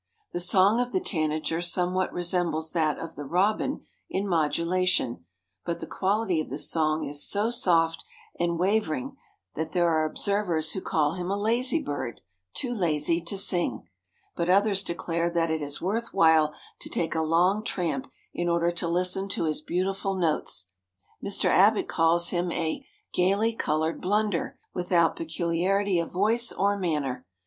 [0.33, 5.25] The song of the tanager somewhat resembles that of the robin in modulation;
[5.63, 8.03] but the quality of the song is so soft
[8.39, 9.15] and wavering
[9.53, 12.19] that there are observers who call him a lazy bird,
[12.55, 13.87] too lazy to sing.
[14.35, 18.71] But others declare that it is worth while to take a long tramp in order
[18.71, 20.67] to listen to his beautiful notes.
[21.23, 21.45] Mr.
[21.45, 22.83] Abbott calls him a
[23.13, 27.27] "gayly colored blunder" without peculiarity of voice or manner.